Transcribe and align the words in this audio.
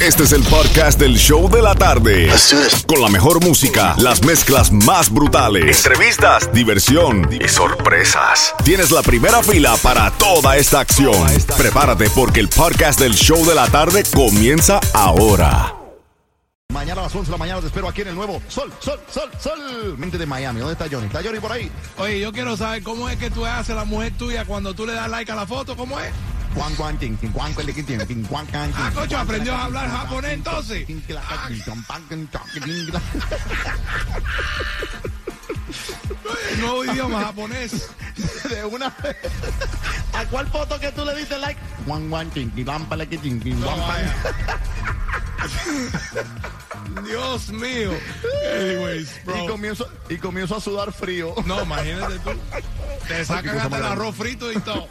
Este 0.00 0.22
es 0.22 0.32
el 0.32 0.44
podcast 0.44 1.00
del 1.00 1.16
show 1.16 1.50
de 1.50 1.60
la 1.60 1.74
tarde. 1.74 2.30
Con 2.86 3.02
la 3.02 3.08
mejor 3.08 3.44
música, 3.44 3.96
las 3.98 4.24
mezclas 4.24 4.70
más 4.70 5.10
brutales, 5.12 5.84
entrevistas, 5.84 6.52
diversión 6.52 7.28
y 7.32 7.48
sorpresas. 7.48 8.54
Tienes 8.64 8.92
la 8.92 9.02
primera 9.02 9.42
fila 9.42 9.76
para 9.82 10.12
toda 10.12 10.56
esta 10.56 10.78
acción. 10.78 11.26
Prepárate 11.56 12.08
porque 12.10 12.38
el 12.38 12.48
podcast 12.48 13.00
del 13.00 13.14
show 13.14 13.44
de 13.44 13.56
la 13.56 13.66
tarde 13.66 14.04
comienza 14.14 14.78
ahora. 14.94 15.74
Mañana 16.72 17.00
a 17.00 17.04
las 17.04 17.14
11 17.16 17.26
de 17.26 17.32
la 17.32 17.38
mañana 17.38 17.60
te 17.60 17.66
espero 17.66 17.88
aquí 17.88 18.02
en 18.02 18.08
el 18.08 18.14
nuevo 18.14 18.40
Sol, 18.46 18.72
Sol, 18.78 19.00
Sol, 19.10 19.30
Sol. 19.40 19.98
Mente 19.98 20.16
de 20.16 20.26
Miami. 20.26 20.60
¿Dónde 20.60 20.74
está 20.74 20.86
Johnny? 20.88 21.08
¿Está 21.08 21.24
Johnny 21.24 21.40
por 21.40 21.50
ahí? 21.50 21.72
Oye, 21.96 22.20
yo 22.20 22.32
quiero 22.32 22.56
saber 22.56 22.84
cómo 22.84 23.08
es 23.08 23.16
que 23.16 23.32
tú 23.32 23.44
haces 23.44 23.70
a 23.70 23.74
la 23.74 23.84
mujer 23.84 24.12
tuya 24.16 24.44
cuando 24.44 24.74
tú 24.74 24.86
le 24.86 24.92
das 24.92 25.10
like 25.10 25.32
a 25.32 25.34
la 25.34 25.46
foto, 25.46 25.76
¿cómo 25.76 25.98
es? 25.98 26.12
Juan, 26.54 26.74
Juan, 26.76 26.98
tin, 26.98 27.16
tin, 27.16 27.32
Juan, 27.32 27.54
tin, 27.54 28.06
tin, 28.06 28.24
Juan, 28.26 28.46
can, 28.46 28.72
Ah, 28.74 28.90
cocho, 28.94 29.10
Juan, 29.10 29.20
aprendió 29.22 29.54
a 29.54 29.64
hablar 29.64 29.88
japonés 29.90 30.32
entonces. 30.32 30.86
Ah. 31.16 31.48
El 36.52 36.60
nuevo 36.60 36.84
idioma 36.84 37.20
japonés. 37.24 37.88
De 38.48 38.64
una 38.64 38.90
vez. 39.02 39.16
¿A 40.14 40.24
cuál 40.26 40.46
foto 40.48 40.78
que 40.80 40.90
tú 40.92 41.04
le 41.04 41.14
diste 41.16 41.38
like? 41.38 41.60
Juan, 41.86 42.08
Juan, 42.10 42.30
tin, 42.30 42.50
pale, 42.88 43.08
que 43.08 43.18
tin, 43.18 43.40
Juan. 43.62 44.12
Dios 47.04 47.50
mío. 47.50 47.90
Anyways, 48.52 49.08
Y 49.22 49.24
bro. 49.26 49.46
comienzo, 49.46 49.88
y 50.08 50.16
comienzo 50.16 50.56
a 50.56 50.60
sudar 50.60 50.92
frío. 50.92 51.34
No, 51.46 51.62
imagínate 51.62 52.18
tú. 52.20 52.30
Te 53.06 53.24
sacan 53.24 53.58
hasta 53.58 53.78
el 53.78 53.84
arroz 53.84 54.14
frito 54.16 54.50
y 54.52 54.58
todo. 54.60 54.88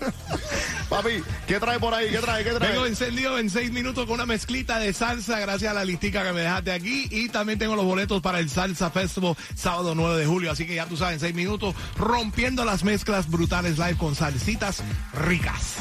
Papi, 0.97 1.23
¿qué 1.45 1.59
trae 1.59 1.77
por 1.77 1.93
ahí? 1.93 2.09
¿Qué 2.09 2.17
trae? 2.17 2.43
¿Qué 2.43 2.49
trae? 2.53 2.71
Vengo 2.71 2.87
encendido 2.87 3.37
en 3.37 3.51
seis 3.51 3.71
minutos 3.71 4.07
con 4.07 4.15
una 4.15 4.25
mezclita 4.25 4.79
de 4.79 4.93
salsa 4.93 5.39
gracias 5.39 5.69
a 5.69 5.75
la 5.75 5.85
listica 5.85 6.23
que 6.23 6.33
me 6.33 6.41
dejaste 6.41 6.71
aquí. 6.71 7.07
Y 7.11 7.29
también 7.29 7.59
tengo 7.59 7.75
los 7.75 7.85
boletos 7.85 8.19
para 8.19 8.39
el 8.39 8.49
Salsa 8.49 8.89
Festival 8.89 9.35
sábado 9.53 9.93
9 9.93 10.17
de 10.17 10.25
julio. 10.25 10.51
Así 10.51 10.65
que 10.65 10.73
ya 10.73 10.87
tú 10.87 10.97
sabes, 10.97 11.13
en 11.13 11.19
seis 11.19 11.35
minutos 11.35 11.75
rompiendo 11.97 12.65
las 12.65 12.83
mezclas 12.83 13.29
brutales 13.29 13.77
live 13.77 13.95
con 13.95 14.15
salsitas 14.15 14.81
ricas. 15.13 15.75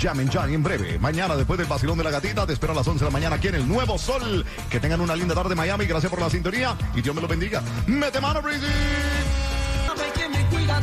Llamen 0.00 0.28
ya 0.28 0.44
en 0.46 0.64
breve. 0.64 0.98
Mañana, 0.98 1.36
después 1.36 1.56
del 1.56 1.68
vacilón 1.68 1.98
de 1.98 2.02
la 2.02 2.10
gatita, 2.10 2.44
te 2.44 2.54
espero 2.54 2.72
a 2.72 2.76
las 2.76 2.88
11 2.88 3.04
de 3.04 3.08
la 3.08 3.12
mañana 3.12 3.36
aquí 3.36 3.46
en 3.46 3.54
el 3.54 3.68
Nuevo 3.68 3.98
Sol. 3.98 4.44
Que 4.68 4.80
tengan 4.80 5.00
una 5.00 5.14
linda 5.14 5.36
tarde, 5.36 5.54
Miami. 5.54 5.86
Gracias 5.86 6.10
por 6.10 6.20
la 6.20 6.28
sintonía 6.28 6.76
y 6.96 7.02
Dios 7.02 7.14
me 7.14 7.22
lo 7.22 7.28
bendiga. 7.28 7.62
Mete 7.86 8.20
mano, 8.20 8.42
Breezy. 8.42 8.66
Sabe 9.86 10.10
que 10.12 10.28
me 10.28 10.44
cuida 10.46 10.80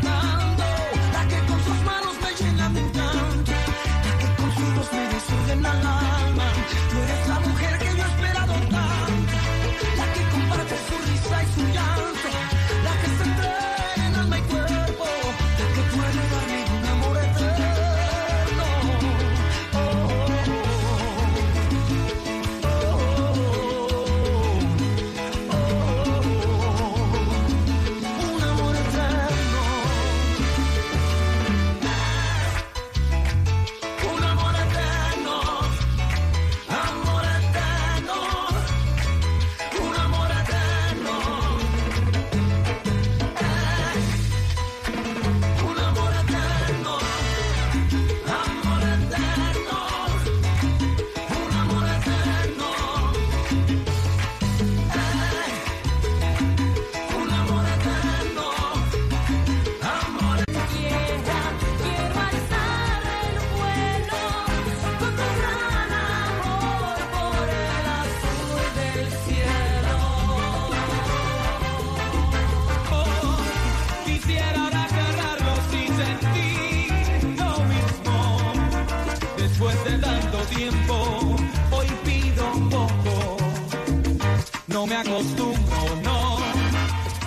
acostumbro, 85.01 85.95
no, 86.03 86.37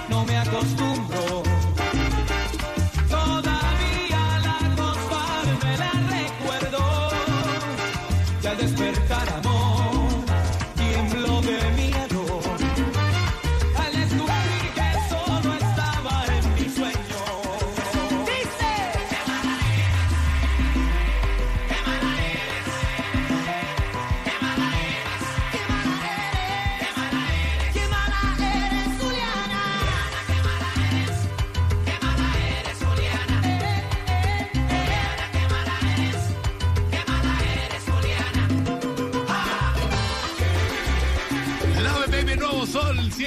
no 0.08 0.24
me 0.24 0.36
acostumbro. 0.36 1.69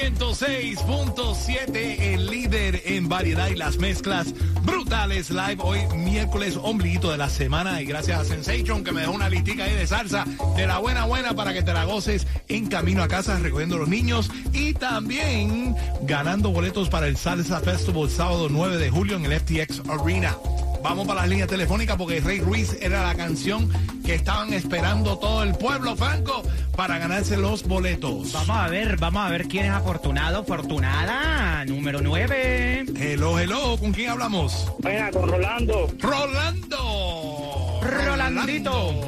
106.7, 0.04 2.12
el 2.12 2.26
líder 2.26 2.82
en 2.84 3.08
variedad 3.08 3.48
y 3.48 3.54
las 3.54 3.78
mezclas 3.78 4.34
brutales 4.62 5.30
live. 5.30 5.56
Hoy 5.60 5.78
miércoles, 5.96 6.58
ombliguito 6.60 7.10
de 7.10 7.16
la 7.16 7.30
semana 7.30 7.80
y 7.80 7.86
gracias 7.86 8.20
a 8.20 8.24
Sensation 8.24 8.84
que 8.84 8.92
me 8.92 9.00
dejó 9.00 9.12
una 9.12 9.30
listica 9.30 9.64
ahí 9.64 9.72
de 9.72 9.86
salsa 9.86 10.26
de 10.56 10.66
la 10.66 10.78
buena 10.78 11.06
buena 11.06 11.32
para 11.32 11.54
que 11.54 11.62
te 11.62 11.72
la 11.72 11.84
goces 11.84 12.26
en 12.48 12.66
camino 12.66 13.02
a 13.02 13.08
casa 13.08 13.38
recogiendo 13.38 13.76
a 13.76 13.78
los 13.78 13.88
niños 13.88 14.30
y 14.52 14.74
también 14.74 15.74
ganando 16.02 16.50
boletos 16.50 16.90
para 16.90 17.06
el 17.06 17.16
Salsa 17.16 17.60
Festival 17.60 18.10
sábado 18.10 18.48
9 18.50 18.76
de 18.76 18.90
julio 18.90 19.16
en 19.16 19.24
el 19.24 19.40
FTX 19.40 19.80
Arena. 19.88 20.36
Vamos 20.84 21.06
para 21.06 21.20
las 21.22 21.30
líneas 21.30 21.48
telefónicas 21.48 21.96
porque 21.96 22.20
Rey 22.20 22.40
Ruiz 22.40 22.76
era 22.78 23.02
la 23.02 23.14
canción 23.14 23.70
que 24.04 24.14
estaban 24.16 24.52
esperando 24.52 25.18
todo 25.18 25.42
el 25.42 25.54
pueblo, 25.54 25.96
Franco, 25.96 26.42
para 26.76 26.98
ganarse 26.98 27.38
los 27.38 27.62
boletos. 27.66 28.30
Vamos 28.34 28.50
a 28.50 28.68
ver, 28.68 28.98
vamos 28.98 29.26
a 29.26 29.30
ver 29.30 29.48
quién 29.48 29.64
es 29.64 29.70
afortunado, 29.70 30.40
afortunada, 30.40 31.64
número 31.64 32.02
9. 32.02 32.84
Hello, 32.96 33.38
hello, 33.40 33.78
¿con 33.78 33.92
quién 33.92 34.10
hablamos? 34.10 34.70
Venga, 34.80 35.10
con 35.10 35.26
Rolando. 35.26 35.88
Rolando. 35.98 37.80
Rolandito. 37.82 39.00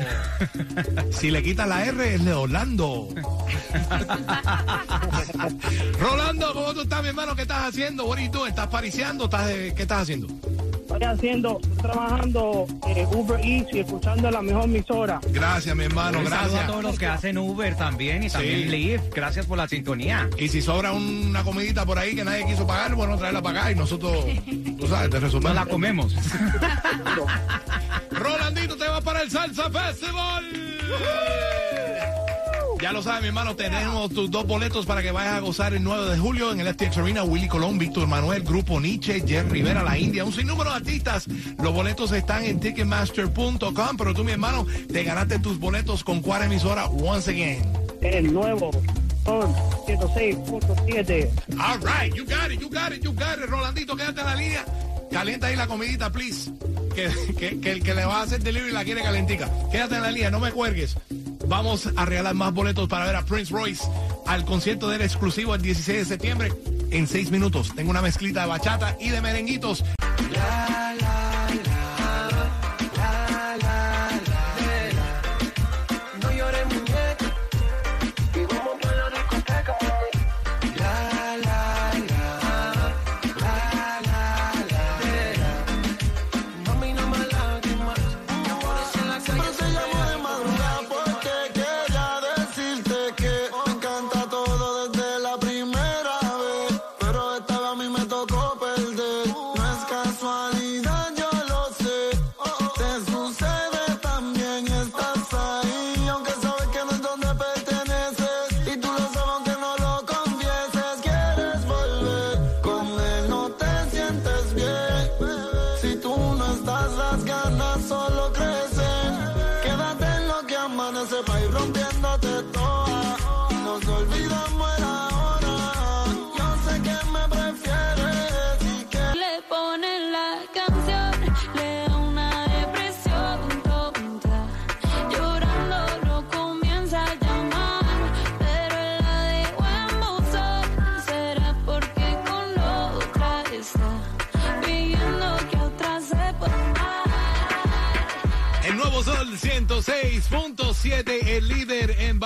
Si 1.13 1.31
le 1.31 1.43
quitas 1.43 1.69
la 1.69 1.85
R, 1.85 2.15
es 2.15 2.25
de 2.25 2.33
Orlando. 2.33 3.09
Rolando, 6.01 6.53
¿cómo 6.55 6.73
tú 6.73 6.81
estás, 6.81 7.03
mi 7.03 7.09
hermano? 7.09 7.37
¿Qué 7.37 7.43
estás 7.43 7.69
haciendo? 7.69 8.07
What 8.07 8.17
are 8.17 8.25
you 8.27 8.33
doing? 8.33 8.49
¿Estás 8.49 8.69
pariciando? 8.69 9.25
¿Estás 9.25 9.47
de- 9.49 9.75
¿Qué 9.75 9.83
estás 9.83 10.01
haciendo? 10.03 10.27
Estoy 10.97 11.13
haciendo, 11.13 11.59
estoy 11.63 11.77
trabajando 11.77 12.67
eh, 12.89 13.07
Uber 13.13 13.39
Eats 13.45 13.69
y 13.75 13.81
escuchando 13.81 14.31
la 14.31 14.41
mejor 14.41 14.65
emisora. 14.65 15.21
Gracias, 15.31 15.77
mi 15.77 15.85
hermano, 15.85 16.21
Un 16.21 16.25
saludo 16.25 16.39
a 16.39 16.49
gracias. 16.49 16.67
todos 16.69 16.83
los 16.83 16.99
que 16.99 17.07
hacen 17.07 17.37
Uber 17.37 17.77
también 17.77 18.23
y 18.23 18.31
también 18.31 18.71
Lyft. 18.71 19.15
Gracias 19.15 19.45
por 19.45 19.59
la 19.59 19.69
sintonía. 19.69 20.31
Y 20.39 20.49
si 20.49 20.63
sobra 20.63 20.93
una 20.93 21.45
comidita 21.45 21.85
por 21.85 21.99
ahí 21.99 22.15
que 22.15 22.25
nadie 22.25 22.47
quiso 22.47 22.67
pagar, 22.67 22.95
bueno, 22.95 23.19
traerla 23.19 23.43
para 23.43 23.61
acá 23.61 23.73
y 23.73 23.75
nosotros, 23.75 24.25
tú 24.79 24.87
sabes, 24.89 25.11
te 25.11 25.21
No 25.21 25.27
resolvemos. 25.27 25.55
la 25.55 25.67
comemos. 25.67 26.15
Rolandito, 28.13 28.75
te 28.79 28.89
vas 28.89 29.03
para 29.03 29.21
el 29.21 29.31
Salsa 29.31 29.69
Festival. 29.71 30.45
Ya 32.87 32.93
lo 32.93 33.03
sabes, 33.03 33.23
mi 33.23 33.27
hermano, 33.27 33.57
tenemos 33.57 34.13
tus 34.13 34.31
dos 34.31 34.47
boletos 34.47 34.87
para 34.87 35.03
que 35.03 35.11
vayas 35.11 35.35
a 35.35 35.41
gozar 35.41 35.75
el 35.75 35.83
9 35.83 36.09
de 36.09 36.19
julio 36.19 36.53
en 36.53 36.61
el 36.61 36.73
FTX 36.73 36.99
Arena. 36.99 37.25
Willy 37.25 37.49
Colón, 37.49 37.79
Víctor 37.79 38.07
Manuel, 38.07 38.45
Grupo 38.45 38.81
Nietzsche, 38.81 39.25
Jerry 39.27 39.49
Rivera, 39.49 39.83
La 39.83 39.99
India, 39.99 40.25
un 40.25 40.33
sinnúmero 40.33 40.71
de 40.71 40.77
artistas. 40.77 41.27
Los 41.61 41.75
boletos 41.75 42.13
están 42.13 42.45
en 42.45 42.61
ticketmaster.com, 42.61 43.97
pero 43.99 44.15
tú, 44.15 44.23
mi 44.23 44.31
hermano, 44.31 44.65
te 44.93 45.03
ganaste 45.03 45.41
tus 45.41 45.59
boletos 45.59 46.05
con 46.05 46.23
cuál 46.23 46.45
emisora 46.45 46.87
once 46.87 47.29
again. 47.29 47.61
el 48.03 48.33
nuevo 48.33 48.71
Sol 49.25 49.53
106.7. 49.89 51.29
All 51.59 51.81
right, 51.81 52.15
you 52.15 52.25
got 52.25 52.53
it, 52.53 52.61
you 52.61 52.71
got 52.71 52.93
it, 52.93 53.03
you 53.03 53.13
got 53.13 53.41
it. 53.41 53.51
Rolandito, 53.51 53.97
quédate 53.97 54.21
en 54.21 54.27
la 54.27 54.37
línea. 54.37 54.65
Calienta 55.11 55.49
ahí 55.49 55.57
la 55.57 55.67
comidita, 55.67 56.13
please. 56.13 56.53
Que, 56.95 57.11
que, 57.37 57.59
que 57.59 57.73
el 57.73 57.83
que 57.83 57.95
le 57.95 58.05
va 58.05 58.21
a 58.21 58.23
hacer 58.23 58.41
delivery 58.45 58.71
la 58.71 58.85
quiere 58.85 59.03
calentica. 59.03 59.51
Quédate 59.73 59.97
en 59.97 60.03
la 60.03 60.13
línea, 60.13 60.31
no 60.31 60.39
me 60.39 60.53
cuelgues. 60.53 60.97
Vamos 61.49 61.89
a 61.97 62.05
regalar 62.05 62.35
más 62.35 62.53
boletos 62.53 62.89
para 62.89 63.07
ver 63.07 63.17
a 63.17 63.25
Prince 63.25 63.53
Royce 63.53 63.85
al 64.27 64.45
concierto 64.45 64.89
del 64.89 65.03
exclusivo 65.03 65.55
el 65.55 65.63
16 65.63 65.99
de 65.99 66.05
septiembre 66.05 66.53
en 66.91 67.07
seis 67.07 67.31
minutos. 67.31 67.73
Tengo 67.75 67.91
una 67.91 68.03
mezclita 68.03 68.43
de 68.43 68.47
bachata 68.49 68.97
y 69.01 69.11
de 69.11 69.21
merenguitos. 69.21 69.85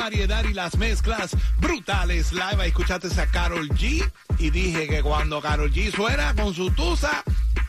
Variedad 0.01 0.45
y 0.45 0.55
las 0.55 0.79
mezclas 0.79 1.37
brutales. 1.59 2.33
Live, 2.33 2.67
escuchaste 2.67 3.09
a 3.21 3.27
Carol 3.27 3.69
G. 3.69 4.11
Y 4.39 4.49
dije 4.51 4.89
que 4.89 5.03
cuando 5.03 5.43
Carol 5.43 5.71
G 5.71 5.95
suena 5.95 6.35
con 6.35 6.55
su 6.55 6.71
tusa, 6.71 7.23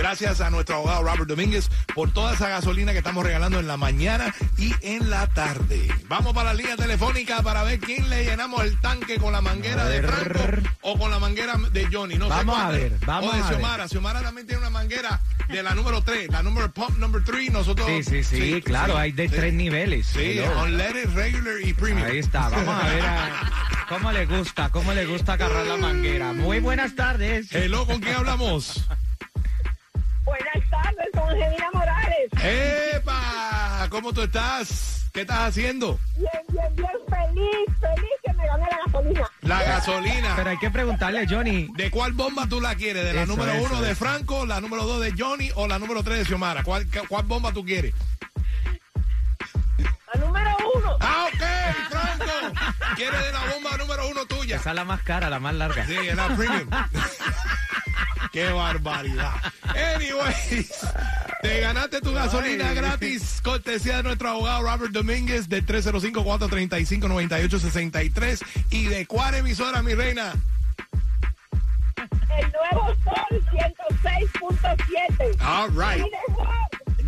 Gracias 0.00 0.40
a 0.40 0.48
nuestro 0.48 0.76
abogado 0.76 1.02
Robert 1.02 1.26
Domínguez 1.26 1.68
por 1.94 2.10
toda 2.10 2.32
esa 2.32 2.48
gasolina 2.48 2.92
que 2.92 2.98
estamos 2.98 3.22
regalando 3.22 3.60
en 3.60 3.66
la 3.66 3.76
mañana 3.76 4.34
y 4.56 4.72
en 4.80 5.10
la 5.10 5.26
tarde. 5.26 5.88
Vamos 6.08 6.32
para 6.32 6.52
la 6.52 6.54
línea 6.54 6.74
telefónica 6.74 7.42
para 7.42 7.62
ver 7.64 7.78
quién 7.80 8.08
le 8.08 8.24
llenamos 8.24 8.64
el 8.64 8.80
tanque 8.80 9.18
con 9.18 9.32
la 9.34 9.42
manguera 9.42 9.84
de 9.84 10.02
Franco 10.02 10.68
o 10.80 10.98
con 10.98 11.10
la 11.10 11.18
manguera 11.18 11.56
de 11.70 11.86
Johnny. 11.92 12.14
No 12.16 12.24
sé 12.24 12.30
Vamos 12.30 12.56
a 12.58 12.62
cuál. 12.68 12.78
ver, 12.78 12.92
vamos 13.04 13.30
o 13.30 13.36
de 13.36 13.42
a. 13.42 13.48
Xiomara. 13.48 13.88
Xiomara 13.88 14.22
también 14.22 14.46
tiene 14.46 14.60
una 14.62 14.70
manguera 14.70 15.20
de 15.48 15.62
la 15.62 15.74
número 15.74 16.02
3, 16.02 16.30
la 16.30 16.42
número 16.42 16.72
pump 16.72 16.96
number 16.96 17.22
3. 17.22 17.52
Nosotros. 17.52 17.86
Sí, 17.86 18.02
sí, 18.02 18.24
sí, 18.24 18.62
claro, 18.62 18.96
hay 18.96 19.12
de 19.12 19.28
sí. 19.28 19.34
tres 19.36 19.52
niveles. 19.52 20.06
Sí, 20.06 20.38
Hello. 20.38 20.62
unleaded, 20.62 21.10
regular 21.14 21.54
y 21.62 21.74
premium. 21.74 22.06
Ahí 22.08 22.18
está, 22.18 22.48
vamos 22.48 22.74
a 22.82 22.88
ver 22.88 23.04
a- 23.04 23.84
cómo 23.88 24.10
le 24.12 24.24
gusta, 24.24 24.70
cómo 24.70 24.94
le 24.94 25.04
gusta 25.04 25.34
agarrar 25.34 25.66
la 25.66 25.76
manguera. 25.76 26.32
Muy 26.32 26.58
buenas 26.60 26.94
tardes. 26.96 27.52
Hello, 27.52 27.86
¿con 27.86 28.00
quién 28.00 28.14
hablamos? 28.16 28.82
Angelina 31.40 31.70
Morales. 31.72 32.30
¡Epa! 32.42 33.86
¿Cómo 33.90 34.12
tú 34.12 34.22
estás? 34.22 35.06
¿Qué 35.12 35.22
estás 35.22 35.38
haciendo? 35.48 35.98
Bien, 36.16 36.28
bien, 36.48 36.76
bien 36.76 36.88
feliz, 37.08 37.76
feliz 37.80 38.10
que 38.24 38.32
me 38.34 38.46
gané 38.46 38.66
la 38.70 38.78
gasolina. 38.86 39.30
La 39.42 39.62
gasolina. 39.64 40.32
Pero 40.36 40.50
hay 40.50 40.58
que 40.58 40.70
preguntarle, 40.70 41.26
Johnny. 41.28 41.68
¿De 41.76 41.90
cuál 41.90 42.12
bomba 42.12 42.46
tú 42.46 42.60
la 42.60 42.74
quieres? 42.76 43.04
¿De 43.04 43.12
la 43.14 43.22
Eso, 43.22 43.32
número 43.32 43.52
eso, 43.52 43.64
uno 43.64 43.80
de 43.80 43.90
eso. 43.92 44.04
Franco, 44.04 44.46
la 44.46 44.60
número 44.60 44.84
dos 44.84 45.00
de 45.00 45.12
Johnny 45.18 45.50
o 45.56 45.66
la 45.66 45.78
número 45.78 46.02
tres 46.04 46.18
de 46.18 46.24
Xiomara? 46.26 46.62
¿Cuál, 46.62 46.86
cu- 46.86 47.06
cuál 47.08 47.24
bomba 47.26 47.52
tú 47.52 47.64
quieres? 47.64 47.92
La 50.14 50.20
número 50.20 50.50
uno. 50.76 50.96
¡Ah, 51.00 51.26
ok! 51.28 51.90
¡Franco! 51.90 52.62
¿Quieres 52.96 53.20
de 53.24 53.32
la 53.32 53.44
bomba 53.54 53.76
número 53.78 54.08
uno 54.08 54.26
tuya? 54.26 54.56
Esa 54.56 54.70
es 54.70 54.76
la 54.76 54.84
más 54.84 55.02
cara, 55.02 55.28
la 55.30 55.40
más 55.40 55.54
larga. 55.54 55.84
Sí, 55.86 55.96
es 55.96 56.14
la 56.14 56.28
premium. 56.36 56.68
¡Qué 58.32 58.48
barbaridad! 58.52 59.32
Anyways, 59.96 60.70
te 61.42 61.60
ganaste 61.60 62.00
tu 62.00 62.12
gasolina 62.12 62.68
Ay. 62.70 62.76
gratis, 62.76 63.40
cortesía 63.42 63.96
de 63.98 64.02
nuestro 64.04 64.28
abogado 64.30 64.62
Robert 64.62 64.92
Domínguez 64.92 65.48
de 65.48 65.64
305-435-9863. 65.64 68.42
¿Y 68.70 68.84
de 68.86 69.06
cuál 69.06 69.34
emisora, 69.34 69.82
mi 69.82 69.94
reina? 69.94 70.32
El 71.96 72.52
nuevo 72.52 72.94
Sol 73.04 73.42
106.7. 73.50 75.36
All 75.40 75.70
right. 75.70 76.04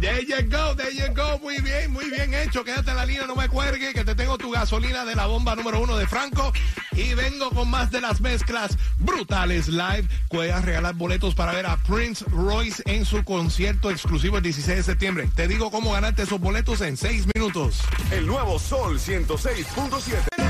There 0.02 0.20
you 0.20 0.42
go, 0.50 0.74
there 0.74 0.90
you 0.90 1.14
go. 1.14 1.38
Muy 1.38 1.60
bien, 1.60 1.92
muy 1.92 2.10
bien 2.10 2.34
hecho. 2.34 2.64
Quédate 2.64 2.90
en 2.90 2.96
la 2.96 3.06
línea, 3.06 3.24
no 3.24 3.36
me 3.36 3.48
cuelgue, 3.48 3.94
que 3.94 4.04
te 4.04 4.16
tengo 4.16 4.36
tu 4.36 4.50
gasolina 4.50 5.04
de 5.04 5.14
la 5.14 5.26
bomba 5.26 5.54
número 5.54 5.80
uno 5.80 5.96
de 5.96 6.08
Franco. 6.08 6.52
Y 6.90 7.14
vengo 7.14 7.50
con 7.50 7.70
más 7.70 7.92
de 7.92 8.00
las 8.00 8.20
mezclas 8.20 8.76
brutales 8.98 9.68
live. 9.68 10.08
Puedes 10.28 10.60
regalar 10.64 10.96
boletos 10.96 11.36
para 11.36 11.52
ver 11.52 11.66
a 11.66 11.76
Prince 11.76 12.24
Royce 12.32 12.82
en 12.86 13.04
su 13.04 13.22
concierto 13.22 13.92
exclusivo 13.92 14.38
el 14.38 14.42
16 14.42 14.78
de 14.78 14.82
septiembre. 14.82 15.30
Te 15.36 15.46
digo 15.46 15.70
cómo 15.70 15.92
ganarte 15.92 16.22
esos 16.22 16.40
boletos 16.40 16.80
en 16.80 16.96
seis 16.96 17.24
minutos. 17.32 17.78
El 18.10 18.26
nuevo 18.26 18.58
Sol 18.58 18.98
106.7. 18.98 20.41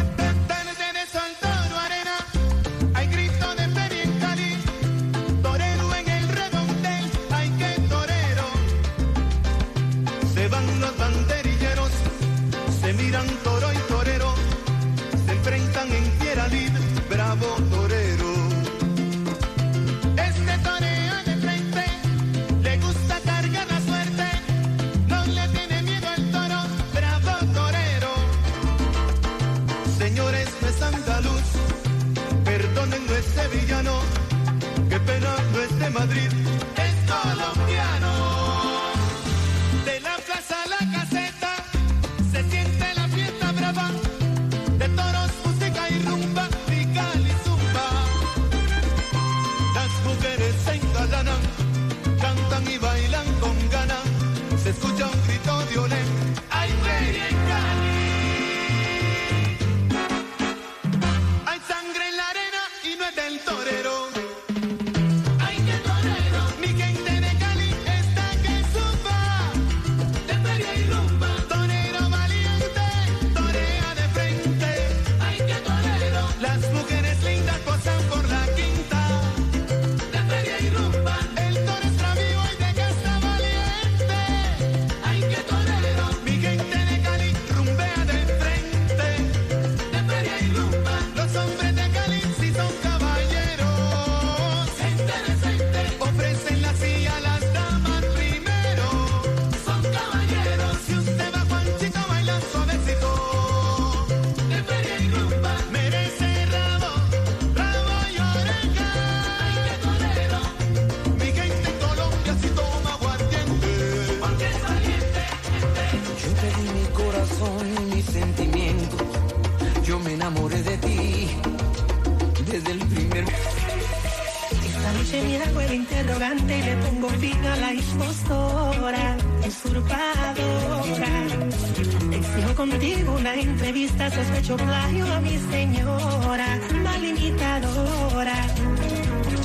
sospecho 134.11 134.57
plagio 134.57 135.07
a 135.13 135.21
mi 135.21 135.39
señora, 135.51 136.61
mal 136.83 137.05
imitadora. 137.05 138.35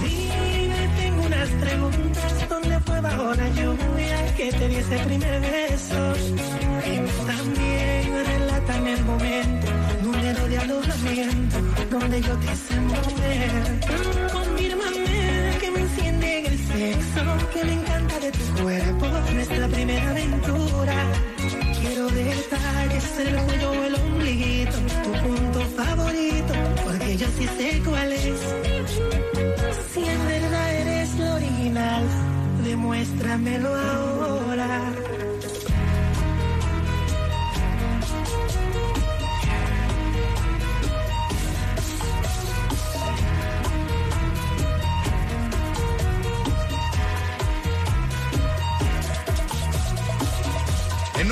Dime, 0.02 0.90
tengo 0.98 1.26
unas 1.26 1.50
preguntas, 1.50 2.50
¿dónde 2.50 2.80
fue 2.80 3.02
bajo 3.02 3.34
la 3.36 3.50
lluvia 3.50 4.36
que 4.36 4.52
te 4.52 4.68
di 4.68 4.76
ese 4.76 4.98
primer 5.00 5.42
beso? 5.42 6.14
Y 6.86 6.96
también 7.28 8.26
relátame 8.26 8.94
el 8.94 9.06
momento, 9.06 9.68
número 10.04 10.48
de 10.48 10.58
alojamiento, 10.58 11.58
donde 11.90 12.22
yo 12.22 12.38
te 12.38 12.46
hice 12.54 12.80
mover. 12.82 14.32
Confírmame 14.32 15.58
que 15.60 15.72
me 15.72 15.80
enciende 15.82 16.40
en 16.40 16.46
el 16.46 16.58
sexo, 16.68 17.24
que 17.54 17.66
me 17.66 17.74
encanta 17.74 18.20
de 18.20 18.32
tu 18.32 18.64
cuerpo, 18.64 19.08
nuestra 19.34 19.68
primera 19.68 20.10
aventura. 20.10 20.96
Quiero 21.80 22.08
detalles, 22.10 23.20
el 23.20 23.36
cuello 23.46 23.77
sí 27.38 27.48
sé 27.58 27.82
cuál 27.86 28.12
es. 28.12 28.40
Si 29.94 30.04
en 30.04 30.28
verdad 30.28 30.76
eres 30.76 31.16
lo 31.20 31.36
original, 31.36 32.04
demuéstramelo 32.64 33.76
ahora. 33.76 34.17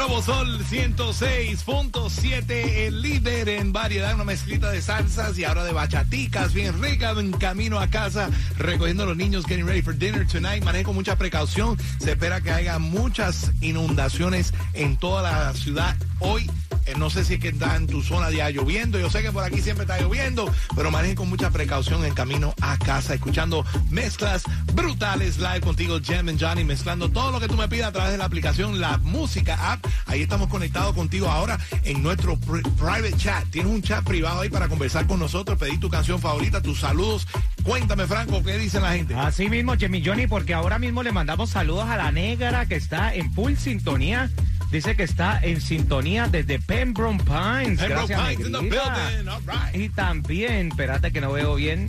Nuevo 0.08 0.22
Sol 0.22 0.60
106.7, 0.60 2.52
el 2.52 3.02
líder 3.02 3.50
en 3.50 3.74
variedad, 3.74 4.14
una 4.14 4.24
mezclita 4.24 4.70
de 4.70 4.80
salsas 4.80 5.36
y 5.40 5.46
ahora 5.46 5.64
de 5.64 5.74
bachaticas, 5.74 6.54
bien 6.54 6.80
rica, 6.80 7.10
en 7.12 7.32
camino 7.32 7.80
a 7.80 7.88
casa, 7.88 8.30
recogiendo 8.60 9.02
a 9.02 9.08
los 9.08 9.18
niños, 9.18 9.46
getting 9.48 9.66
ready 9.66 9.82
for 9.82 9.98
dinner 9.98 10.28
tonight. 10.28 10.64
Manejo 10.64 10.90
con 10.90 10.96
mucha 10.96 11.16
precaución. 11.16 11.76
Se 12.00 12.12
espera 12.12 12.40
que 12.42 12.52
haya 12.52 12.78
muchas 12.78 13.52
inundaciones 13.62 14.54
en 14.74 14.96
toda 14.98 15.24
la 15.24 15.52
ciudad 15.54 15.96
hoy. 16.20 16.48
Eh, 16.86 16.94
no 16.98 17.10
sé 17.10 17.26
si 17.26 17.36
es 17.36 17.40
que 17.40 17.50
está 17.50 17.76
en 17.76 17.88
tu 17.88 18.02
zona 18.04 18.30
ya 18.32 18.50
lloviendo. 18.50 19.00
Yo 19.00 19.10
sé 19.10 19.22
que 19.22 19.32
por 19.32 19.44
aquí 19.44 19.62
siempre 19.62 19.84
está 19.84 20.00
lloviendo, 20.00 20.52
pero 20.76 20.92
maneje 20.92 21.16
con 21.16 21.30
mucha 21.30 21.50
precaución 21.50 22.06
en 22.06 22.14
camino 22.14 22.54
a 22.62 22.78
casa, 22.78 23.14
escuchando 23.14 23.66
mezclas 23.90 24.44
brutales 24.74 25.38
live 25.38 25.62
contigo, 25.62 26.00
Jam 26.04 26.30
and 26.30 26.40
Johnny, 26.42 26.64
mezclando 26.64 27.10
todo 27.10 27.32
lo 27.32 27.40
que 27.40 27.48
tú 27.48 27.56
me 27.56 27.68
pidas 27.68 27.90
a 27.90 27.92
través 27.92 28.12
de 28.12 28.18
la 28.18 28.26
aplicación 28.26 28.80
La 28.80 28.98
Música 29.00 29.74
App. 29.74 29.86
Ahí 30.06 30.22
estamos 30.22 30.48
conectados 30.48 30.94
contigo 30.94 31.28
ahora 31.30 31.58
en 31.84 32.04
nuestro 32.04 32.38
pri- 32.38 32.62
private 32.78 33.14
chat. 33.18 33.46
Tienes 33.50 33.72
un 33.72 33.82
chat 33.82 34.04
privado 34.04 34.42
ahí 34.42 34.50
para 34.50 34.68
conversar 34.68 35.08
con 35.08 35.20
nosotros, 35.20 35.58
pedir 35.58 35.80
tu 35.80 35.90
canción 35.90 36.20
favorita, 36.20 36.62
tus 36.62 36.80
saludos. 36.82 37.28
Cuéntame, 37.64 38.06
Franco, 38.06 38.44
¿qué 38.44 38.58
dice 38.60 38.80
la 38.80 38.94
gente? 38.94 39.16
Así 39.16 39.50
mismo, 39.50 39.76
Jimmy 39.76 40.04
Johnny, 40.06 40.28
porque 40.28 40.54
ahora 40.54 40.78
mismo 40.78 41.02
le 41.02 41.12
mandamos 41.12 41.50
saludos 41.50 41.88
a 41.90 41.98
la 41.98 42.12
negra 42.12 42.68
que 42.68 42.76
está 42.76 43.14
en 43.16 43.34
full 43.34 43.56
sintonía. 43.56 44.30
Dice 44.72 44.96
que 44.96 45.04
está 45.04 45.40
en 45.42 45.62
sintonía 45.62 46.28
desde 46.28 46.60
Pembroke 46.60 47.24
Pines. 47.24 47.80
Pembroke 47.80 48.08
Gracias, 48.08 48.22
Pines 48.22 48.48
in 48.48 48.52
the 48.52 48.60
building, 48.60 49.28
all 49.30 49.42
right. 49.46 49.76
Y 49.82 49.90
también, 49.90 50.68
espérate 50.70 51.12
que 51.12 51.22
no 51.22 51.32
veo 51.32 51.56
bien. 51.56 51.88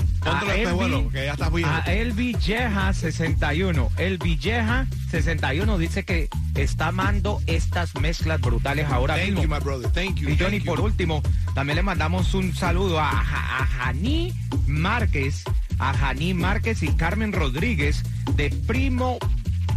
Que 1.13 1.25
ya 1.27 1.33
estás 1.33 1.51
a 1.65 1.81
El 1.93 2.13
Villeja 2.13 2.93
61. 2.93 3.91
El 3.97 4.19
Villeja 4.19 4.87
61 5.11 5.79
dice 5.79 6.05
que 6.05 6.29
está 6.55 6.89
amando 6.89 7.41
estas 7.47 7.95
mezclas 7.97 8.41
brutales 8.41 8.87
ahora 8.91 9.15
Thank 9.17 9.27
mismo. 9.31 9.43
you, 9.43 9.49
my 9.49 9.59
brother. 9.61 9.91
Thank 9.91 10.17
you. 10.17 10.29
Y 10.29 10.37
Johnny, 10.39 10.61
por 10.61 10.81
último, 10.81 11.23
también 11.55 11.77
le 11.77 11.83
mandamos 11.83 12.35
un 12.35 12.55
saludo 12.55 13.01
a, 13.01 13.11
Ja- 13.11 13.59
a 13.63 13.67
Janí 13.67 14.33
Márquez, 14.67 15.43
a 15.79 15.93
Janí 15.93 16.35
Márquez 16.35 16.83
y 16.83 16.89
Carmen 16.89 17.33
Rodríguez 17.33 18.03
de 18.37 18.51
Primo 18.51 19.19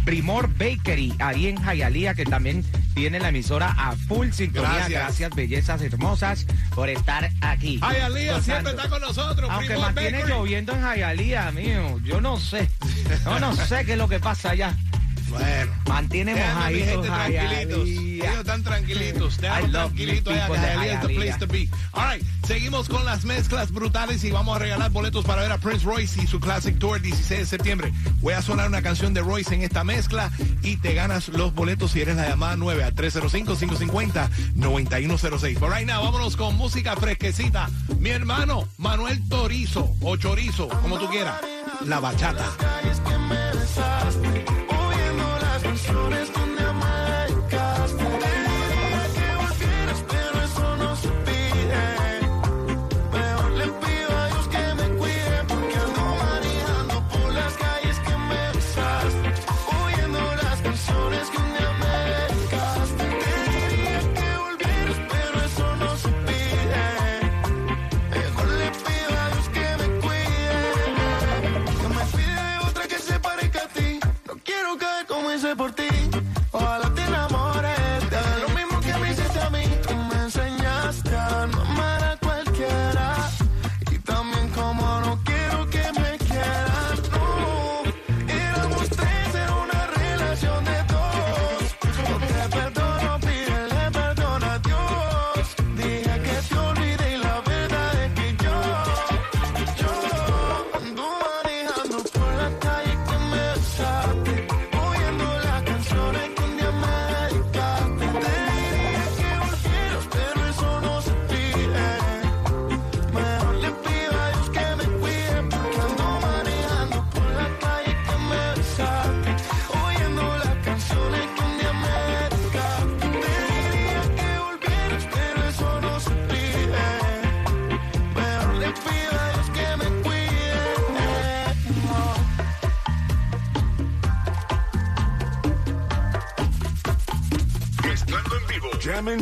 Primor 0.04 0.48
Bakery, 0.54 1.14
ahí 1.18 1.46
en 1.48 1.56
Jayalía, 1.62 2.14
que 2.14 2.24
también 2.24 2.64
tiene 2.94 3.20
la 3.20 3.28
emisora 3.28 3.74
a 3.76 3.92
full 3.96 4.30
sintonía. 4.30 4.70
Gracias. 4.70 4.90
Gracias, 4.90 5.34
bellezas 5.34 5.82
hermosas, 5.82 6.46
por 6.74 6.88
estar 6.88 7.30
aquí. 7.40 7.78
Ay, 7.82 7.98
Alía 8.00 8.32
Gozando. 8.34 8.42
siempre 8.44 8.70
está 8.72 8.88
con 8.88 9.00
nosotros. 9.02 9.50
Aunque 9.50 9.68
Primor 9.68 9.84
mantiene 9.86 10.18
Bakery. 10.18 10.32
lloviendo 10.32 10.72
en 10.72 10.82
Jayalía, 10.82 11.50
mío, 11.52 11.98
yo 12.04 12.20
no 12.20 12.38
sé. 12.38 12.68
Yo 13.24 13.38
no 13.40 13.54
sé 13.54 13.84
qué 13.84 13.92
es 13.92 13.98
lo 13.98 14.08
que 14.08 14.20
pasa 14.20 14.50
allá. 14.50 14.74
Bueno. 15.30 15.72
Mantiene 15.88 16.34
Déjame 16.34 16.64
a 16.64 16.70
mi 16.70 16.78
gente 16.80 17.08
tranquilitos. 17.08 17.88
Ellos 17.88 18.38
están 18.38 18.62
tranquilitos. 18.62 19.38
I 19.38 19.40
Déjalo 19.40 19.66
love 19.68 19.94
tranquilito 19.94 20.30
you 20.30 20.36
allá, 20.36 20.46
que 20.46 20.52
people 20.52 20.60
de 20.60 20.66
Hialeah 20.76 20.94
is 20.94 21.00
the 21.00 21.08
place 21.14 21.30
Hialeah. 21.30 21.38
to 21.38 21.46
be. 21.46 21.68
All 21.92 22.04
right, 22.06 22.22
seguimos 22.46 22.88
con 22.88 23.04
las 23.04 23.24
mezclas 23.24 23.70
brutales 23.72 24.22
y 24.24 24.30
vamos 24.30 24.56
a 24.56 24.58
regalar 24.58 24.90
boletos 24.90 25.24
para 25.24 25.40
ver 25.42 25.52
a 25.52 25.58
Prince 25.58 25.84
Royce 25.84 26.20
y 26.22 26.26
su 26.26 26.38
Classic 26.40 26.78
Tour 26.78 26.96
el 26.96 27.02
16 27.02 27.40
de 27.40 27.46
septiembre. 27.46 27.92
Voy 28.20 28.34
a 28.34 28.42
sonar 28.42 28.68
una 28.68 28.82
canción 28.82 29.14
de 29.14 29.20
Royce 29.22 29.54
en 29.54 29.62
esta 29.62 29.84
mezcla 29.84 30.30
y 30.62 30.76
te 30.76 30.92
ganas 30.94 31.28
los 31.28 31.54
boletos 31.54 31.92
si 31.92 32.00
eres 32.02 32.16
la 32.16 32.28
llamada 32.28 32.56
9 32.56 32.84
a 32.84 32.92
305-550-9106. 32.92 35.58
But 35.58 35.70
right 35.70 35.86
now, 35.86 36.02
vámonos 36.02 36.36
con 36.36 36.56
música 36.56 36.96
fresquecita. 36.96 37.68
Mi 37.98 38.10
hermano 38.10 38.68
Manuel 38.78 39.26
Torizo 39.28 39.94
o 40.00 40.16
Chorizo, 40.16 40.68
como 40.68 40.98
tú 40.98 41.08
quieras. 41.08 41.36
La 41.86 42.00
bachata. 42.00 42.44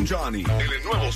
Johnny. 0.05 0.43
El 0.43 0.83
nuevo 0.83 1.11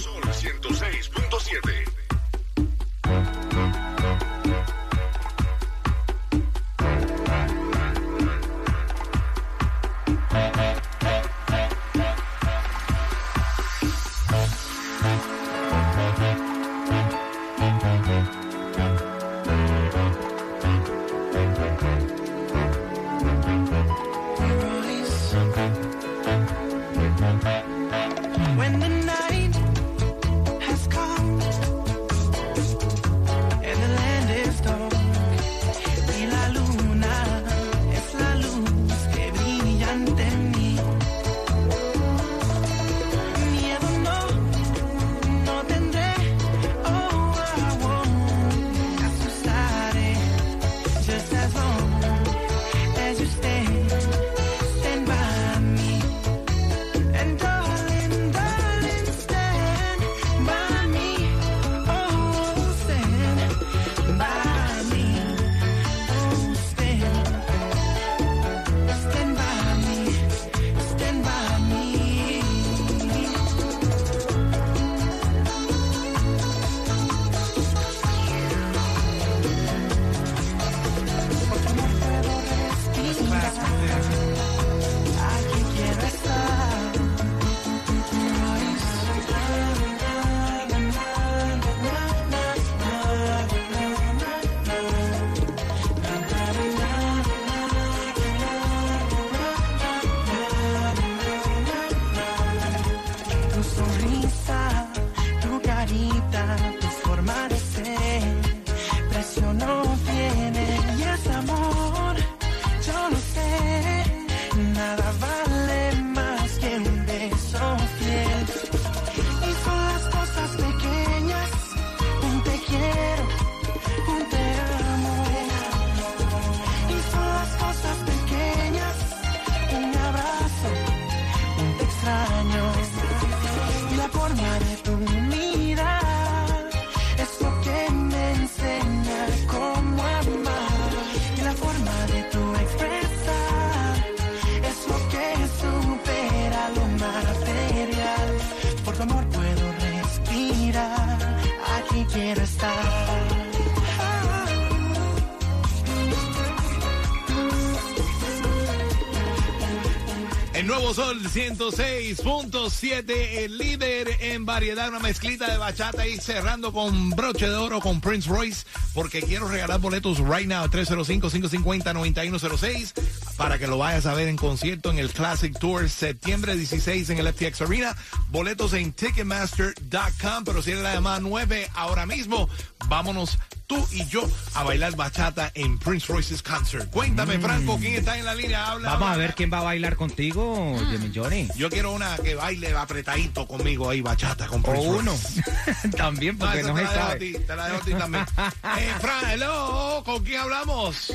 106.7, 161.33 163.11
el 163.39 163.57
líder 163.57 164.07
en 164.19 164.45
variedad, 164.45 164.89
una 164.89 164.99
mezclita 164.99 165.49
de 165.49 165.57
bachata 165.57 166.07
y 166.07 166.17
cerrando 166.17 166.71
con 166.71 167.09
broche 167.09 167.49
de 167.49 167.55
oro 167.55 167.79
con 167.79 167.99
Prince 168.01 168.29
Royce, 168.29 168.67
porque 168.93 169.23
quiero 169.23 169.47
regalar 169.47 169.79
boletos 169.79 170.19
right 170.19 170.47
now, 170.47 170.67
305-550-9106, 170.67 172.93
para 173.37 173.57
que 173.57 173.67
lo 173.67 173.77
vayas 173.77 174.05
a 174.05 174.13
ver 174.13 174.27
en 174.27 174.35
concierto 174.35 174.91
en 174.91 174.99
el 174.99 175.11
Classic 175.11 175.57
Tour 175.57 175.89
septiembre 175.89 176.55
16 176.55 177.09
en 177.09 177.19
el 177.19 177.33
FTX 177.33 177.61
Arena. 177.61 177.95
Boletos 178.29 178.73
en 178.73 178.93
Ticketmaster.com, 178.93 180.43
pero 180.45 180.61
si 180.61 180.71
eres 180.71 180.83
la 180.83 180.93
llamada 180.93 181.19
9 181.19 181.69
ahora 181.75 182.05
mismo, 182.05 182.49
vámonos 182.87 183.37
tú 183.67 183.87
y 183.91 184.05
yo 184.07 184.29
a 184.55 184.63
bailar 184.63 184.95
bachata 184.95 185.51
en 185.55 185.79
Prince 185.79 186.11
Royce's 186.11 186.41
concert. 186.41 186.89
Cuéntame, 186.91 187.39
Franco, 187.39 187.77
¿quién 187.79 187.93
está 187.95 188.17
en 188.17 188.25
la 188.25 188.35
línea? 188.35 188.71
Habla. 188.71 188.89
Vamos 188.91 189.09
a 189.09 189.17
ver 189.17 189.35
quién 189.35 189.51
va 189.51 189.59
a 189.59 189.63
bailar 189.63 189.95
contigo, 189.95 190.75
Jimmy 190.89 191.11
Johnny. 191.13 191.47
Yo 191.55 191.69
quiero 191.69 191.91
una 191.93 192.17
que 192.17 192.35
baile 192.35 192.73
apretadito 192.75 193.47
conmigo 193.47 193.89
ahí, 193.89 194.01
bachata 194.01 194.47
con 194.47 194.59
O 194.61 194.63
Prince 194.63 194.87
uno. 194.87 195.11
Royce. 195.11 195.89
También, 195.97 196.37
No, 196.37 196.45
porque 196.45 196.59
esa 196.59 196.69
no, 196.69 196.75
te 196.75 196.81
se 196.81 196.85
la 196.85 196.93
dejo 196.93 197.11
a 197.11 197.17
ti, 197.17 197.33
te 197.33 197.55
la 197.55 197.65
dejo 197.67 197.77
a 197.77 197.85
ti 197.85 197.93
también. 197.93 198.25
eh, 198.79 198.93
Fran, 198.99 199.29
hello, 199.31 200.03
¿con 200.05 200.23
quién 200.23 200.41
hablamos? 200.41 201.13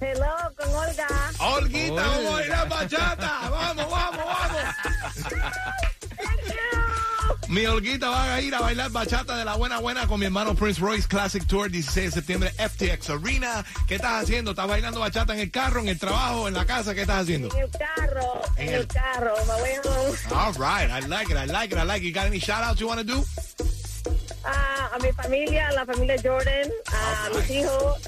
Hello, 0.00 0.34
con 0.56 0.74
Olga. 0.74 1.06
Olguita, 1.38 1.94
vamos 1.94 2.26
a 2.26 2.30
bailar 2.32 2.68
bachata. 2.68 3.48
Vamos, 3.50 3.90
vamos, 3.90 4.24
vamos. 4.26 4.62
Mi 7.48 7.64
Olguita 7.64 8.08
va 8.10 8.34
a 8.34 8.40
ir 8.40 8.54
a 8.54 8.60
bailar 8.60 8.90
bachata 8.90 9.36
de 9.36 9.44
la 9.44 9.54
buena 9.54 9.78
buena 9.78 10.06
con 10.06 10.18
mi 10.20 10.26
hermano 10.26 10.54
Prince 10.54 10.80
Royce 10.80 11.06
Classic 11.08 11.46
Tour 11.46 11.70
16 11.70 12.06
de 12.06 12.10
septiembre 12.12 12.50
FTX 12.52 13.10
Arena. 13.10 13.64
¿Qué 13.86 13.94
estás 13.96 14.24
haciendo? 14.24 14.50
¿Estás 14.50 14.66
bailando 14.68 15.00
bachata 15.00 15.32
en 15.32 15.40
el 15.40 15.50
carro, 15.50 15.80
en 15.80 15.88
el 15.88 15.98
trabajo, 15.98 16.48
en 16.48 16.54
la 16.54 16.64
casa? 16.66 16.94
¿Qué 16.94 17.02
estás 17.02 17.22
haciendo? 17.22 17.48
En 17.56 17.62
el 17.62 17.70
carro, 17.70 18.42
en 18.56 18.68
En 18.68 18.74
el 18.74 18.80
el- 18.80 18.86
carro, 18.88 19.34
me 19.46 19.54
voy 19.60 19.70
home. 19.84 20.18
All 20.34 20.52
right, 20.54 20.90
I 20.90 21.06
like 21.08 21.30
it, 21.32 21.36
I 21.38 21.46
like 21.46 21.72
it, 21.74 21.78
I 21.80 21.84
like 21.86 22.02
it. 22.04 22.08
You 22.08 22.12
got 22.14 22.26
any 22.26 22.40
shout 22.40 22.62
outs 22.64 22.80
you 22.80 22.88
want 22.88 23.00
to 23.00 23.06
do? 23.06 23.24
Ah, 24.44 24.90
a 24.94 24.98
mi 24.98 25.12
familia, 25.12 25.68
a 25.68 25.72
la 25.72 25.86
familia 25.86 26.16
Jordan, 26.22 26.70
a 26.92 27.28
mis 27.36 27.50
hijos 27.50 27.98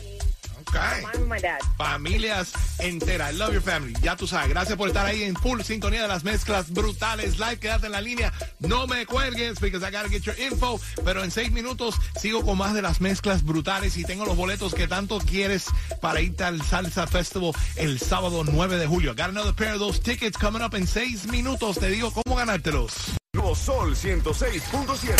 Familias 1.76 2.52
enteras. 2.78 3.32
I 3.32 3.36
love 3.36 3.52
your 3.52 3.62
family. 3.62 3.94
Ya 4.02 4.16
tú 4.16 4.26
sabes. 4.26 4.48
Gracias 4.48 4.76
por 4.76 4.88
estar 4.88 5.06
ahí 5.06 5.22
en 5.22 5.36
full 5.36 5.60
sintonía 5.62 6.02
de 6.02 6.08
las 6.08 6.24
mezclas 6.24 6.70
brutales. 6.70 7.38
Live, 7.38 7.58
quédate 7.58 7.86
en 7.86 7.92
la 7.92 8.00
línea. 8.00 8.32
No 8.60 8.86
me 8.86 9.06
cuelgues 9.06 9.60
because 9.60 9.86
I 9.86 9.90
gotta 9.90 10.08
get 10.08 10.22
your 10.22 10.38
info. 10.38 10.80
Pero 11.04 11.24
en 11.24 11.30
seis 11.30 11.50
minutos 11.52 11.96
sigo 12.20 12.44
con 12.44 12.58
más 12.58 12.74
de 12.74 12.82
las 12.82 13.00
mezclas 13.00 13.44
brutales 13.44 13.96
y 13.96 14.04
tengo 14.04 14.24
los 14.24 14.36
boletos 14.36 14.74
que 14.74 14.88
tanto 14.88 15.18
quieres 15.18 15.66
para 16.00 16.20
irte 16.20 16.44
al 16.44 16.62
Salsa 16.62 17.06
Festival 17.06 17.52
el 17.76 18.00
sábado 18.00 18.44
9 18.44 18.78
de 18.78 18.86
julio. 18.86 19.14
Got 19.14 19.30
another 19.30 19.54
pair 19.54 19.74
of 19.74 19.80
those 19.80 20.00
tickets 20.00 20.36
coming 20.36 20.62
up 20.62 20.74
en 20.74 20.86
seis 20.86 21.26
minutos. 21.26 21.78
Te 21.78 21.90
digo 21.90 22.12
cómo 22.12 22.36
ganártelos. 22.36 22.92
Nuevo 23.34 23.54
Sol 23.54 23.94
106.7. 23.94 25.18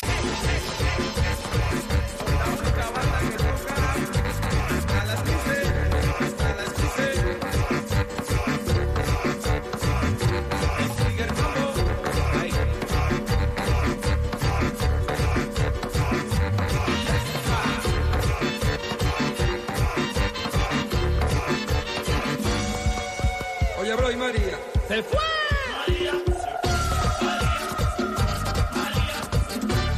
María. 24.98 26.10
¡Se 26.18 26.26
fue! 26.30 26.58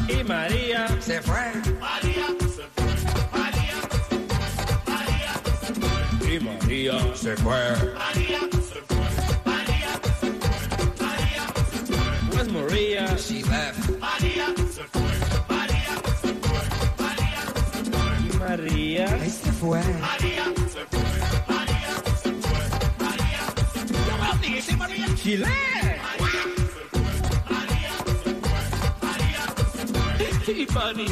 Y 0.08 0.24
María. 0.24 0.88
Se 1.00 1.22
fue. 1.22 1.52
Y 6.30 6.38
María. 6.40 6.98
Se 7.14 7.34
fue. 7.36 7.60
Pues 12.30 12.48
María. 12.52 13.16
She 13.16 13.42
left. 13.44 13.88
Y 13.88 13.92
María. 13.96 14.46
Se 14.70 14.84
fue. 14.92 15.10
Chile. 17.08 17.40
Y 18.28 18.30
María. 18.36 19.08
Se 19.30 19.50
fue. 19.52 19.80
tranquila. 25.30 25.48
Y 30.46 30.66
María 30.66 31.06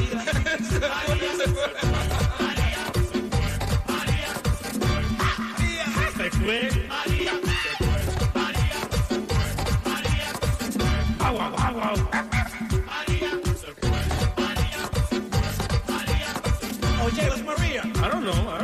Oye, 17.04 17.22
María. 17.44 17.82
I 17.82 18.08
don't 18.08 18.24
know. 18.24 18.57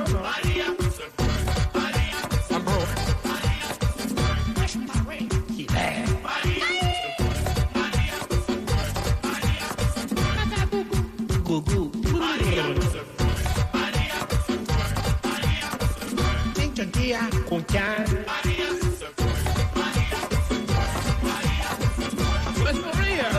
Chinchonchía. 17.15 17.45
Cuchar. 17.49 18.05
Pues 22.63 22.77
María. 22.77 23.31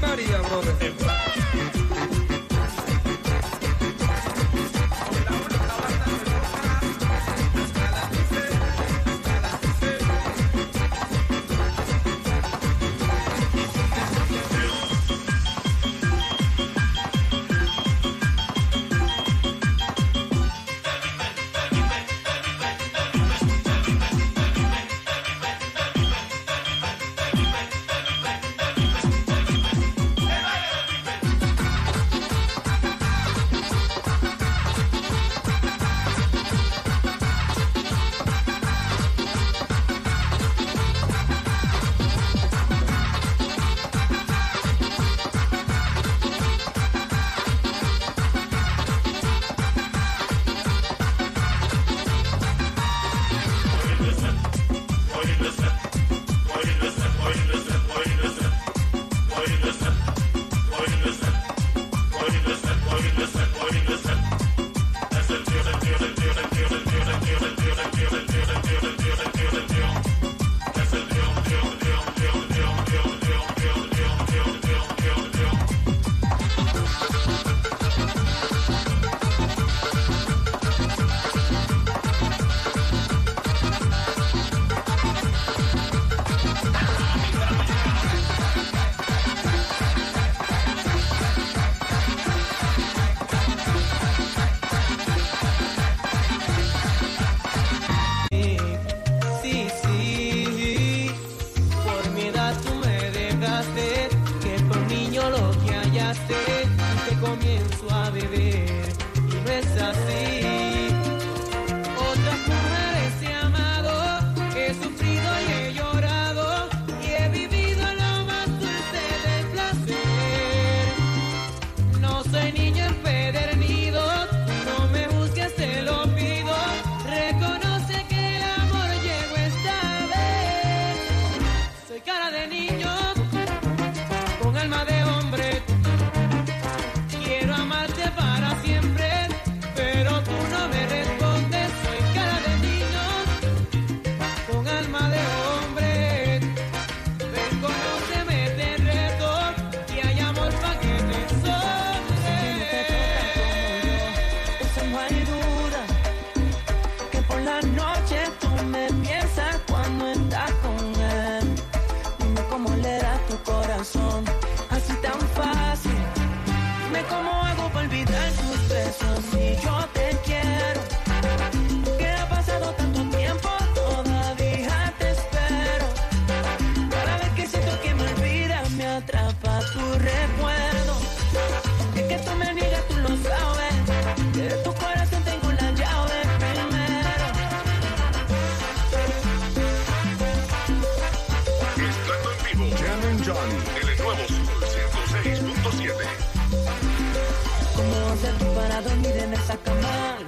María, 0.00 0.38
brother. 0.42 1.15
Joseph. 55.56 55.82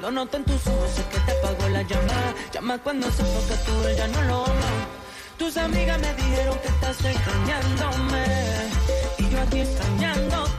Lo 0.08 0.14
noto 0.14 0.38
en 0.38 0.44
tus 0.44 0.66
ojos, 0.66 0.90
sé 0.92 1.04
que 1.12 1.20
te 1.20 1.32
apagó 1.32 1.68
la 1.68 1.82
llama. 1.82 2.34
Llama 2.50 2.78
cuando 2.78 3.10
se 3.10 3.22
que 3.22 3.54
tú 3.66 3.88
él 3.88 3.94
ya 3.94 4.08
no 4.08 4.22
lo 4.22 4.42
ama. 4.46 4.70
Tus 5.36 5.54
amigas 5.58 6.00
me 6.00 6.14
dijeron 6.14 6.58
que 6.60 6.68
estás 6.68 7.04
extrañándome. 7.04 8.24
Y 9.18 9.28
yo 9.28 9.38
aquí 9.42 9.60
extrañándote. 9.60 10.57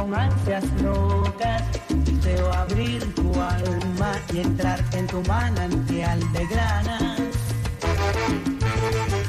Ansias 0.00 0.64
locas. 0.82 1.62
Deseo 1.88 2.52
abrir 2.52 3.14
tu 3.14 3.32
alma 3.40 4.12
y 4.32 4.40
entrar 4.40 4.82
en 4.92 5.06
tu 5.06 5.22
manantial 5.22 6.20
de 6.32 6.46
granas. 6.46 7.20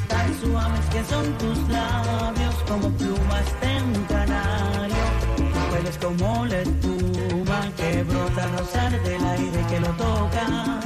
Tan 0.08 0.40
suaves 0.40 0.86
que 0.92 1.04
son 1.04 1.32
tus 1.38 1.58
labios 1.68 2.54
como 2.68 2.90
plumas 2.90 3.46
de 3.60 3.82
un 3.82 4.04
canario. 4.04 5.04
Hueles 5.72 5.98
como 5.98 6.46
la 6.46 6.60
espuma 6.60 7.60
que 7.76 8.02
brota 8.02 8.44
al 8.44 8.58
rozar 8.58 9.02
del 9.02 9.24
aire 9.24 9.66
que 9.70 9.80
lo 9.80 9.88
toca. 9.88 10.80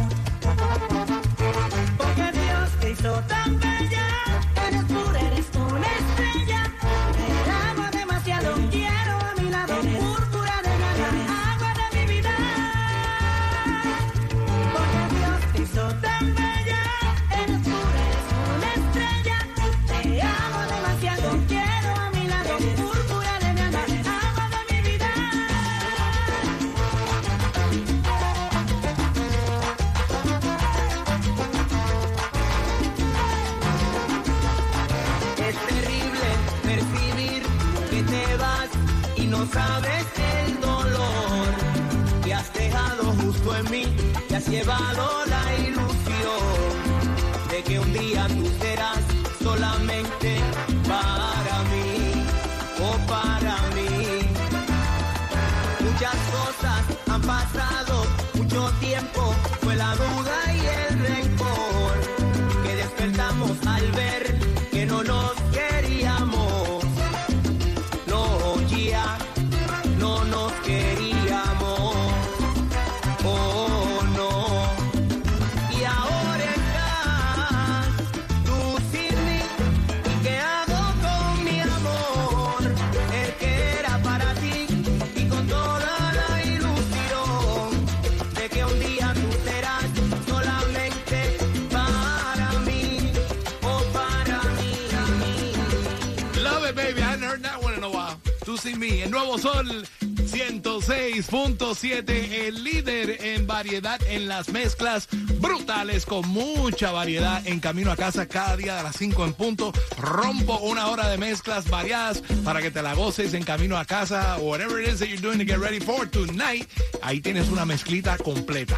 El 98.82 99.12
nuevo 99.12 99.38
sol 99.38 99.86
106.7. 100.00 102.10
El 102.46 102.64
líder 102.64 103.24
en 103.24 103.46
variedad 103.46 104.02
en 104.08 104.26
las 104.26 104.48
mezclas 104.48 105.06
brutales 105.38 106.04
con 106.04 106.28
mucha 106.28 106.90
variedad 106.90 107.46
en 107.46 107.60
camino 107.60 107.92
a 107.92 107.96
casa 107.96 108.26
cada 108.26 108.56
día 108.56 108.74
de 108.74 108.82
las 108.82 108.96
5 108.96 109.24
en 109.24 109.34
punto. 109.34 109.72
Rompo 109.98 110.58
una 110.58 110.88
hora 110.88 111.08
de 111.08 111.16
mezclas 111.16 111.70
variadas 111.70 112.24
para 112.44 112.60
que 112.60 112.72
te 112.72 112.82
la 112.82 112.94
goces 112.94 113.34
en 113.34 113.44
camino 113.44 113.78
a 113.78 113.84
casa 113.84 114.36
whatever 114.38 114.82
it 114.82 114.88
is 114.88 114.98
that 114.98 115.06
you're 115.06 115.22
doing 115.22 115.38
to 115.38 115.44
get 115.44 115.60
ready 115.60 115.78
for 115.78 116.10
tonight. 116.10 116.68
Ahí 117.02 117.20
tienes 117.20 117.50
una 117.50 117.64
mezclita 117.64 118.18
completa. 118.18 118.76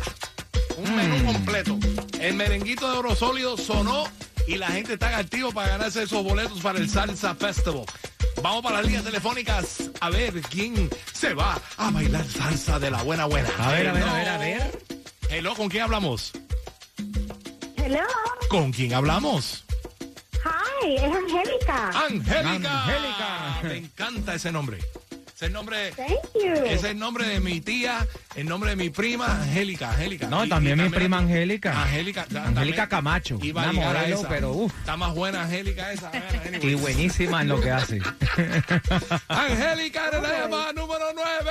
Un 0.76 0.94
menú 0.94 1.24
completo. 1.24 1.78
El 2.20 2.34
merenguito 2.34 2.92
de 2.92 2.98
oro 2.98 3.14
sólido 3.14 3.56
sonó 3.56 4.04
y 4.46 4.56
la 4.56 4.68
gente 4.68 4.92
está 4.94 5.16
activo 5.16 5.52
para 5.52 5.68
ganarse 5.68 6.02
esos 6.02 6.22
boletos 6.22 6.60
para 6.60 6.78
el 6.78 6.90
Salsa 6.90 7.34
Festival. 7.34 7.86
Vamos 8.44 8.62
para 8.62 8.76
las 8.76 8.84
líneas 8.84 9.04
telefónicas 9.04 9.90
a 10.00 10.10
ver 10.10 10.42
quién 10.42 10.90
se 11.14 11.32
va 11.32 11.58
a 11.78 11.90
bailar 11.90 12.26
salsa 12.26 12.78
de 12.78 12.90
la 12.90 13.02
buena 13.02 13.24
buena. 13.24 13.48
A 13.58 13.72
ver, 13.72 13.88
a 13.88 13.92
ver, 13.94 14.02
Hello. 14.02 14.10
a 14.10 14.18
ver, 14.18 14.28
a 14.28 14.38
ver. 14.38 14.80
Hello, 15.30 15.54
¿con 15.54 15.70
quién 15.70 15.84
hablamos? 15.84 16.32
Hello. 17.78 18.02
¿Con 18.50 18.70
quién 18.70 18.92
hablamos? 18.92 19.64
Hi, 20.44 20.94
es 20.94 21.04
Angélica. 21.04 21.88
Angélica. 21.88 22.82
Angélica. 22.84 23.60
Me 23.62 23.76
encanta 23.78 24.34
ese 24.34 24.52
nombre. 24.52 24.78
Es 25.34 25.42
el 25.42 25.52
nombre, 25.52 25.90
Thank 25.96 26.32
you. 26.34 26.64
es 26.64 26.84
el 26.84 26.96
nombre 26.96 27.26
de 27.26 27.40
mi 27.40 27.60
tía, 27.60 28.06
el 28.36 28.46
nombre 28.46 28.70
de 28.70 28.76
mi 28.76 28.88
prima, 28.90 29.42
Angélica, 29.42 29.90
Angélica. 29.90 30.28
No, 30.28 30.44
Y- 30.44 30.48
también 30.48 30.78
y 30.78 30.84
mi 30.84 30.88
prima 30.90 31.18
Angélica. 31.18 31.82
Angélica, 31.82 32.24
Angélica 32.46 32.88
Camacho. 32.88 33.38
Iba 33.42 33.64
a 33.68 33.72
modelo, 33.72 34.20
esa. 34.20 34.28
pero 34.28 34.52
uff. 34.52 34.72
Está 34.78 34.96
más 34.96 35.12
buena 35.12 35.42
Angélica 35.42 35.92
esa. 35.92 36.10
Anyway. 36.10 36.70
Y 36.70 36.74
buenísima 36.76 37.42
en 37.42 37.48
lo 37.48 37.60
que 37.60 37.70
hace. 37.72 38.00
Angélica 39.28 40.08
de 40.12 40.22
la 40.22 40.38
llamada 40.42 40.72
número 40.72 41.04
9. 41.12 41.50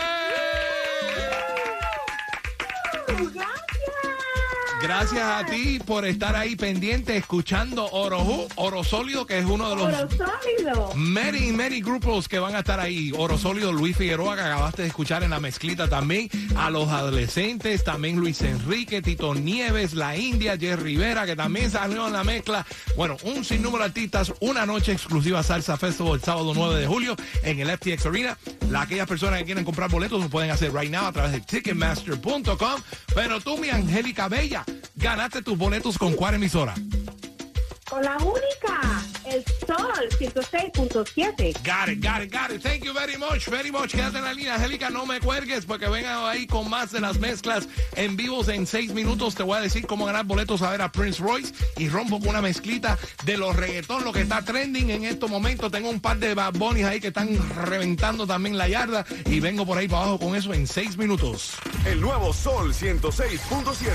Gracias 4.84 5.22
a 5.24 5.46
ti 5.46 5.80
por 5.80 6.06
estar 6.06 6.36
ahí 6.36 6.58
pendiente 6.58 7.16
escuchando 7.16 7.90
Orojú, 7.90 8.50
Oro 8.56 8.84
Sólido, 8.84 9.26
que 9.26 9.40
es 9.40 9.46
uno 9.46 9.70
de 9.70 9.76
los 9.78 9.86
Oro 9.86 10.10
sólido. 10.10 10.92
many, 10.96 11.54
many 11.54 11.80
grupos 11.80 12.28
que 12.28 12.38
van 12.38 12.54
a 12.54 12.60
estar 12.60 12.82
ahí. 12.82 13.14
Oro 13.18 13.38
Sólido, 13.38 13.72
Luis 13.72 13.96
Figueroa, 13.96 14.36
que 14.36 14.42
acabaste 14.42 14.82
de 14.82 14.90
escuchar 14.90 15.24
en 15.24 15.30
la 15.30 15.40
mezclita 15.40 15.88
también. 15.88 16.30
A 16.58 16.70
los 16.70 16.90
adolescentes, 16.90 17.86
también 17.86 18.18
Luis 18.18 18.42
Enrique, 18.42 19.02
Tito 19.02 19.34
Nieves, 19.34 19.94
La 19.94 20.18
India, 20.18 20.58
Jerry 20.58 20.84
Rivera, 20.84 21.26
que 21.26 21.38
también 21.38 21.72
salió 21.72 22.08
en 22.08 22.14
la 22.14 22.26
mezcla. 22.26 22.66
Bueno, 22.98 23.16
un 23.24 23.46
sinnúmero 23.46 23.80
de 23.80 23.86
artistas, 23.86 24.34
una 24.42 24.66
noche 24.66 24.92
exclusiva 24.92 25.44
Salsa 25.44 25.78
Festival 25.78 26.16
el 26.16 26.22
sábado 26.22 26.52
9 26.54 26.82
de 26.82 26.88
julio 26.88 27.16
en 27.44 27.58
el 27.62 27.70
FTX 27.70 28.06
Arena. 28.08 28.38
La, 28.70 28.82
aquellas 28.82 29.08
personas 29.08 29.40
que 29.40 29.46
quieren 29.46 29.64
comprar 29.64 29.90
boletos 29.90 30.22
lo 30.22 30.30
pueden 30.30 30.52
hacer 30.52 30.74
right 30.74 30.92
now 30.92 31.06
a 31.06 31.14
través 31.14 31.32
de 31.32 31.40
ticketmaster.com. 31.40 32.82
Pero 33.16 33.40
tú, 33.40 33.58
mi 33.58 33.70
Angélica 33.70 34.28
Bella, 34.28 34.66
ganaste 34.96 35.42
tus 35.42 35.58
boletos 35.58 35.98
con 35.98 36.14
cuál 36.14 36.36
emisora. 36.36 36.74
Con 37.90 38.02
la 38.02 38.18
única, 38.18 39.04
el 39.26 39.44
Sol 39.68 40.10
106.7. 40.18 41.54
Got 41.64 41.90
it, 41.90 42.04
got 42.04 42.24
it, 42.24 42.34
got 42.34 42.50
it. 42.50 42.60
Thank 42.60 42.84
you 42.84 42.92
very 42.92 43.18
much, 43.18 43.48
very 43.48 43.72
much. 43.72 43.92
Quédate 43.92 44.18
en 44.18 44.24
la 44.24 44.34
línea, 44.34 44.56
Angélica, 44.56 44.90
no 44.90 45.06
me 45.06 45.20
cuelgues 45.20 45.66
porque 45.66 45.88
vengan 45.88 46.26
ahí 46.26 46.48
con 46.48 46.70
más 46.72 46.92
de 46.92 47.02
las 47.02 47.20
mezclas 47.20 47.68
en 47.96 48.16
vivos 48.16 48.48
en 48.48 48.66
seis 48.66 48.94
minutos. 48.94 49.36
Te 49.36 49.44
voy 49.44 49.58
a 49.58 49.62
decir 49.62 49.86
cómo 49.86 50.06
ganar 50.06 50.26
boletos 50.26 50.64
a 50.64 50.72
ver 50.72 50.82
a 50.82 50.92
Prince 50.92 51.22
Royce 51.22 51.54
y 51.78 51.88
rompo 51.88 52.20
con 52.20 52.30
una 52.30 52.42
mezclita 52.42 52.98
de 53.26 53.38
los 53.38 53.56
reggaetón, 53.56 54.04
lo 54.04 54.12
que 54.12 54.22
está 54.22 54.44
trending 54.44 54.90
en 54.90 55.04
estos 55.04 55.30
momentos. 55.30 55.72
Tengo 55.72 55.92
un 55.92 56.00
par 56.00 56.18
de 56.18 56.34
Bad 56.34 56.54
Bunnies 56.54 56.88
ahí 56.88 57.00
que 57.00 57.10
están 57.10 57.30
reventando 57.64 58.26
también 58.26 58.58
la 58.58 58.68
yarda 58.68 59.06
y 59.26 59.40
vengo 59.40 59.68
por 59.68 59.78
ahí 59.78 59.88
para 59.88 60.02
abajo 60.04 60.20
con 60.20 60.36
eso 60.36 60.52
en 60.52 60.66
seis 60.66 60.98
minutos. 60.98 61.58
El 61.86 62.02
nuevo 62.02 62.34
Sol 62.34 62.74
106.7. 62.74 63.92